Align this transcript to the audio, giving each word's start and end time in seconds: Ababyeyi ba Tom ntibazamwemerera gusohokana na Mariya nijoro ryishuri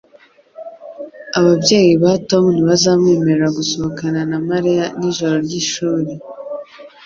Ababyeyi 1.37 1.93
ba 2.03 2.11
Tom 2.29 2.43
ntibazamwemerera 2.53 3.47
gusohokana 3.57 4.19
na 4.31 4.37
Mariya 4.49 4.85
nijoro 4.97 5.35
ryishuri 5.45 6.11